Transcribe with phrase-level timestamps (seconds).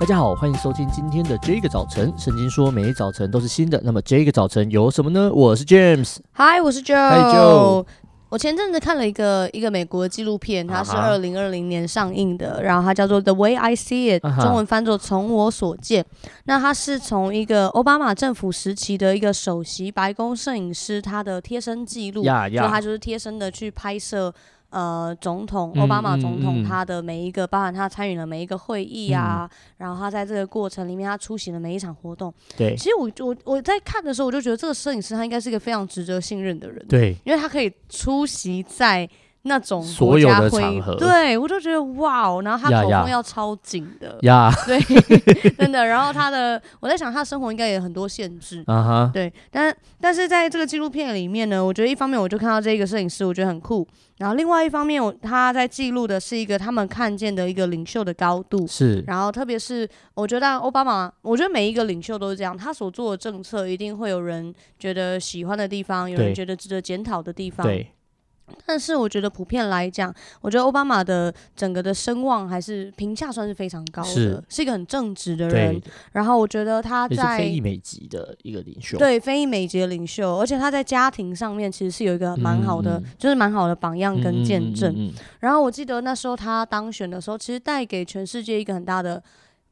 [0.00, 2.10] 大家好，欢迎收听今天的这个早晨。
[2.16, 3.78] 圣经说，每一早晨都是新的。
[3.84, 5.30] 那么这个早晨有什么呢？
[5.30, 7.84] 我是 James，嗨，我是 Joe。
[8.30, 16.02] 我前阵子看了一个一个美国的纪录片，它是二零二零年上映的，然后它叫做《The Way I See It》，中文翻作“从我所见”。
[16.46, 24.32] 那它是从一个奥巴马政府时期的一个首席白宫摄影师他的贴身记录，就他就是贴身的去拍摄。
[24.70, 32.32] 呃，总统奥巴马总统他的每一个，嗯嗯嗯、包含他参与了每一个会议啊，嗯、然后他在这个过程里面，他出席了每一场活动。
[32.56, 36.84] 对，其实我我我在看的时候，我就觉得这个摄影师他应该是一个非常值得信任的人。
[36.88, 39.08] 对，因为他可以出席在。
[39.42, 44.78] 那种所有的场合，对我就觉得哇哦，然后他口风要超紧的呀， 对，
[45.56, 45.86] 真的。
[45.86, 49.32] 然后他的，我在想他的生活应该也有很多限制啊哈，对。
[49.50, 53.86] 但但是在这个纪录片里面呢，我觉得一方面我就看到这个摄影师，我觉得很酷。
[54.18, 59.02] 然后另外一方面，我他在记录的是一个他们看见的一个领袖的高度是。
[59.06, 67.66] 然后特别是我觉得奥巴马，我觉得每一个领袖都是这样，他所做的政策一定会有人觉得喜欢的地方，有人觉得值得检讨的地方。
[67.66, 67.90] 对。
[68.66, 75.80] 但是我觉得普遍来讲，我觉得奥巴马的整个的声望还是评价算是非常高的，是，是一个很正直的人。
[76.12, 85.12] 然后我觉得他在非裔美籍的一个领袖，对，非裔美籍的领袖，而且他在家庭上面其实是有一个蛮好的，嗯、就是蛮好的榜样跟见证。
[85.40, 89.22] 然后我记得那时候他当选的时候，其实带给全世界一个很大的。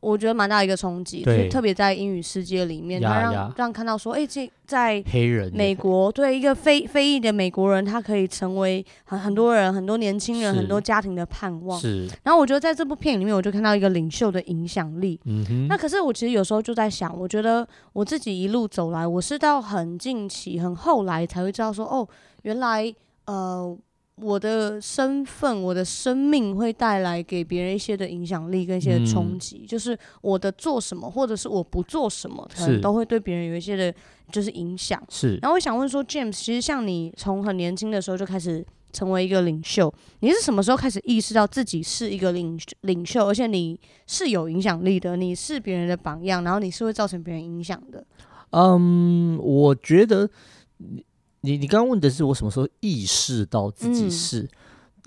[0.00, 11.80] 我觉得蛮大一个冲击，对特别在英语世界里面，他让让看到说，哎、欸，这在黑人美国，对一个非非裔的美国人，他可以成为很很多人、很多年轻人、很多家庭的盼望。
[11.80, 12.06] 是。
[12.22, 15.18] 然后我觉得在这部片里面，我就看到一个领袖的影响力。
[15.24, 15.66] 嗯哼。
[15.66, 22.06] 那可是我其实有时候就在想，我觉得我自己一路走来，我是到很近期、很后来才会知道说，哦，
[22.42, 23.76] 原来呃。
[24.22, 33.94] 我的身份，我的生命会带来给别人一些的影响力跟一些的冲击，嗯、就是我的做什么，或者是我不做什么，可能都会对别人有一些的，
[34.32, 35.02] 就是影响。
[35.10, 35.36] 是。
[35.42, 48.02] 然后我想问说，James，其实像你从很年轻的时候就开始成为一个领袖，你是什么时候开始意识到自己是一个领领袖，而且你是有影响力的，你是别人的榜样，然后你是会造成别人影响的？
[48.52, 50.30] 嗯，我觉得。
[51.46, 54.42] 你你刚刚问的是我什么时候意识到自己是？
[54.42, 54.48] 嗯、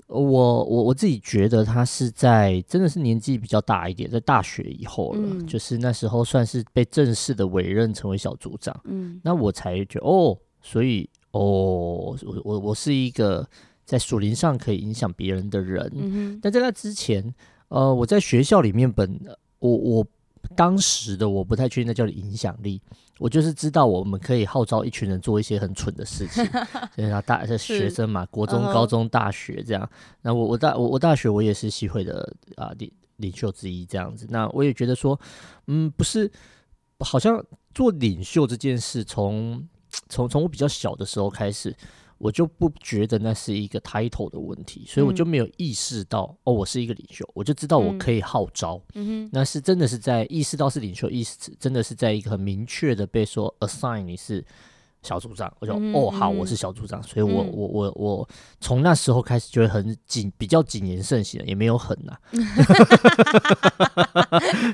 [0.07, 13.45] 我我我自己觉得他是在真的是年纪比较大一点，在大学以后了，嗯、就是那时候算是被正式的委任成为小组长，嗯，那我才觉得哦，所以哦，我我我是一个
[13.83, 17.35] 在属灵上可以影响别人的人，嗯，但在那之前，
[17.67, 19.19] 呃，我在学校里面本
[19.59, 20.07] 我我。
[20.55, 22.81] 当时的我不太确定那叫影响力，
[23.17, 26.43] 我就是知道我们可以号召一群人做一些很蠢的事情，
[26.97, 29.89] 就是大这学生嘛，国中、高中、大学这样。
[30.21, 34.25] 那我我大我我大学我也是系会的啊领领袖之一这样子。
[34.29, 35.19] 那我也觉得说，
[35.67, 36.31] 嗯，不是，
[36.99, 39.63] 好像做领袖这件事，从
[40.07, 41.75] 从从我比较小的时候开始。
[42.19, 48.79] 我就不觉得那是一个 title 的问题，所以我就没有意识到、嗯、哦，我是一个领袖，我就知道我可以号召。
[48.93, 54.45] 嗯哼，那是真的是在意识到是领袖，意识真的是在一个很明确的被说 assign 你是
[55.01, 62.17] 小组长，我就、嗯、哦好，我是小组长，所以我、嗯、我我我从那时候开始就会很谨，比较谨言慎行，也没有狠呐，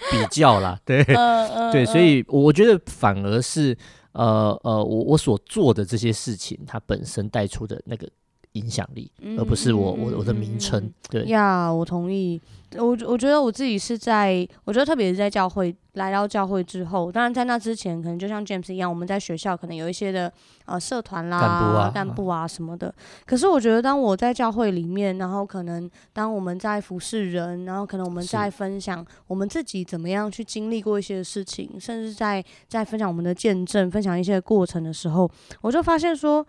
[0.10, 3.78] 比较啦，对、呃呃、对，所以我觉得反而是。
[4.16, 8.10] 呃呃，我我所做的这些事情，它本身带出的那个
[8.56, 10.92] 影响力，嗯、而不是我我我的名称。
[11.10, 12.42] 对呀，我同意。
[12.78, 20.30] 我我觉得我自己是在，我觉得特别是在教会来到教会之后，当然在那之前，可能就像 James 一样，我们在学校可能有一些的
[20.66, 22.94] 呃社团啦、干部啊、干部啊什么的。
[23.26, 36.46] 可是我觉得，当我在教会里面，然后可能当我们在服侍人，然后可能我们在分享我们自己怎么样去经历过一些事情，甚至在在分享我们的见证、分享一些过程的时候，我就发现说。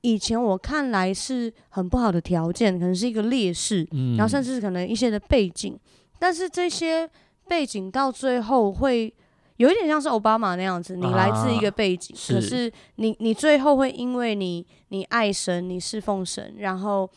[0.00, 5.78] 以前我看来是很不好的条件，可能是一个劣势，嗯、然后甚至可能一些的背景，
[6.18, 7.08] 但是这些
[7.46, 9.12] 背景到最后会
[9.56, 17.08] 有一点像是奥巴马那样子，你来自一个背景，啊、可是你你最后会因为你你爱神，你侍奉神，然后。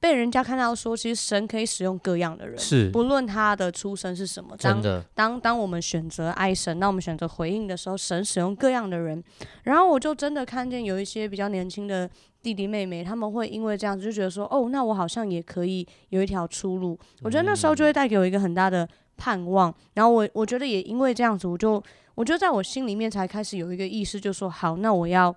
[0.00, 4.56] 被人家看到说，其实神可以使用各样的人，是不论他的出身是什么。
[4.58, 9.22] 当的当当我们选择爱神，当我们选择回应的时候，神使用各样的人。
[9.64, 12.08] 然后我就真的看见有一些比较年轻的
[12.40, 16.96] 弟弟妹妹，他们会因为这样子就觉得说，哦，那我好像也可以有一条出路。
[17.22, 19.74] 我觉得那时候就会带给我一个很大的盼望。
[19.94, 21.82] 然后我我觉得也因为这样子，我就
[22.14, 25.34] 我觉得在我心里面才开始有一个意识，就说好，那我要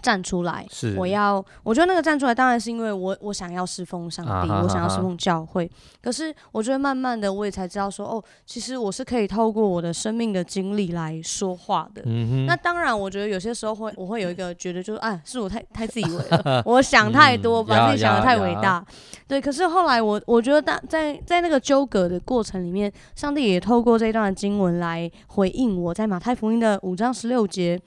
[0.00, 5.70] 站出来，是我要，我觉得那个站出来，当然是因为我我想要侍奉上帝，啊、哈哈哈我想要侍奉教会。
[6.00, 12.02] 可是我觉得慢慢的，我也才知道说，哦，其实我是可以透过我的生命的经历来说话的。
[12.06, 12.46] 嗯。
[12.46, 18.84] 那当然，我觉得有些时候会，我会有一个觉得就是，啊，是我太太自以为了， 我想太多，嗯、把自己想的太伟大。
[19.28, 19.40] 对。
[19.40, 27.78] 可是后来我我觉得，当在在那个纠葛的过程里面，上帝也透过这一段的经文来回应我，在马太福音的五章十六节。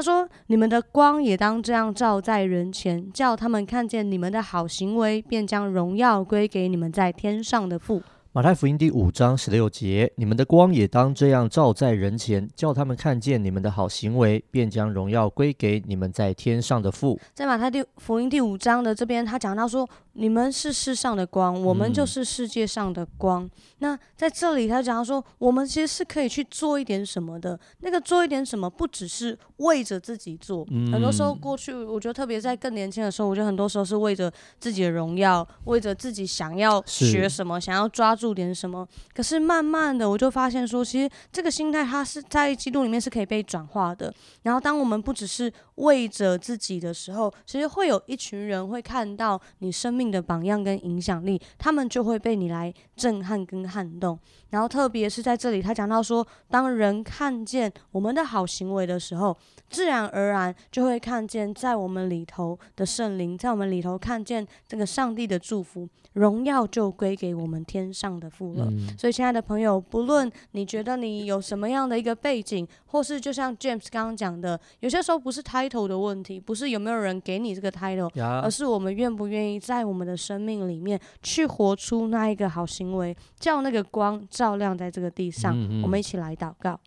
[0.00, 8.02] 他说：“你们的光也当这样照在人前，叫他们看见你们的好行为，便将荣耀归给你们在天上的父。”
[8.32, 19.86] 马太福音第五章十六节：“你们的光也当这样照在人前，叫他们看见你们的好行为，便将荣耀归给你们在天上的父。”在马太第福音第五章的这边，他讲到说。
[20.14, 23.44] 你们是世上的光，我们就是世界上的光。
[23.44, 27.58] 嗯、那在这里，他讲到说，我们其实是可以去做一点什么的。
[27.80, 30.66] 那个做一点什么，不只是为着自己做。
[30.70, 38.86] 嗯、很多时候，过去我觉得，特别在更年轻的时候，我觉得很多时候是为着自己的荣耀，为着自己想要学什么，想要抓住点什么。
[39.14, 44.12] 可是慢慢的，我就发现说，其实这个心态，它是在基督里面是可以被转化的。
[44.42, 54.18] 然后，当我们不只是为着自己的时候，其实会有一群人会看到你生命的榜样跟影响力，他们就会被你来震撼跟撼动。
[54.50, 59.36] 然后，特别是在这里，他讲到说，当人看见我们的好行为的时候，
[59.68, 68.66] 自然而然就会看见在我们里头的圣灵，在我们里头看见这个上帝的祝福，荣耀就归给我们天上的父了。
[68.68, 68.88] 嗯。
[68.98, 78.10] 所以，亲爱的朋友，不论你觉得你有什么样的一个背景，或是就像 James 刚刚讲的，有些时候不是 title 的问题，不是有没有人给你这个 title，
[78.42, 85.52] 而是我们愿不愿意在我们的生命里面去活出那一个好行为，叫那个光照亮在这个地上。
[85.54, 85.82] 嗯嗯。
[85.82, 86.78] 我们一起来祷告，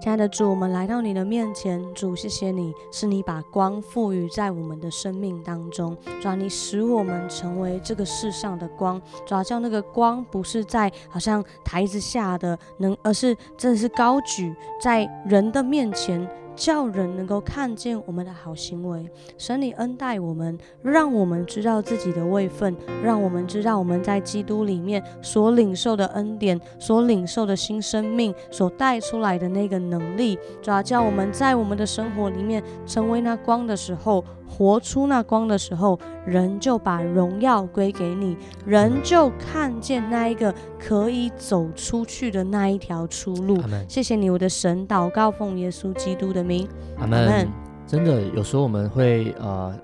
[0.00, 16.26] 亲爱的主，我们来到你的面前，主，谢谢你，是你把光赋予在我们的生命当中，主啊，你使我们成为这个世上的光，主啊，叫那个光不是在好像台子下的能，而是真的是高举在人的面前。
[16.56, 34.24] 叫人能够看见我们的好行为，神你恩待我们，让我们知道自己的位分，让我们知道我们在基督里面所领受的恩典，所领受的新生命，所带出来的那个能力，主要叫我们在我们的生活里面成为那光的时候。
[34.46, 43.58] 活出那光的时候，人就把荣耀归给你，人就看见那一个可以走出去的那一条出路。
[43.88, 46.68] 谢谢你，我的神，祷告奉耶稣基督的名。
[46.98, 47.48] 阿门。
[47.86, 49.74] 真的，有时候我们会呃。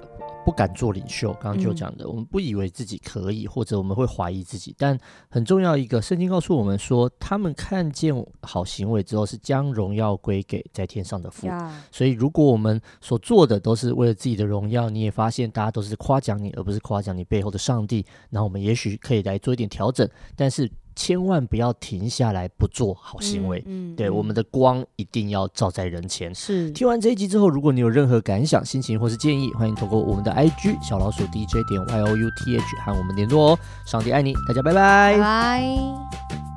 [0.51, 4.75] 不敢做领袖，刚刚就讲的，嗯、我们不以为自己可以，或者我们会怀疑自己。
[4.77, 4.99] 但
[5.29, 8.13] 很重要一个，圣经告诉我们说，他们看见
[8.43, 11.47] 好行为之后，是将荣耀归给在天上的父。
[11.93, 18.05] 所以，如果我们所做的都是为了自己的荣耀，你也发现大家都是夸奖你，而不是夸奖你背后的上帝。
[18.31, 20.69] 那我们也许可以来做一点调整，但是。
[20.95, 23.63] 千万不要停下来不做好行为。
[23.67, 26.35] 嗯，嗯对，我们的光一定要照在人前。
[26.35, 26.71] 是。
[26.73, 33.59] 听完这一集之后，如果你有任何感想、心情或是建议，欢迎通过我们的 IG 小老鼠 DJ 点 Y O U T H 和我们联络哦。
[33.87, 35.15] 上帝爱你，大家拜拜。
[35.15, 36.50] 拜拜。